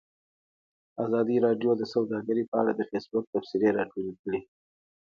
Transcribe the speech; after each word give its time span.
ازادي 1.05 1.35
راډیو 1.45 1.71
د 1.77 1.83
سوداګري 1.93 2.43
په 2.49 2.55
اړه 2.61 2.71
د 2.75 2.81
فیسبوک 2.89 3.25
تبصرې 3.33 3.69
راټولې 3.77 4.13
کړي. 4.21 4.41